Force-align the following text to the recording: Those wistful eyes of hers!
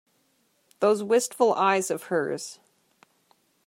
Those 0.79 1.03
wistful 1.03 1.53
eyes 1.53 1.91
of 1.91 2.05
hers! 2.05 2.57